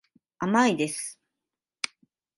[0.39, 1.19] 甘いです。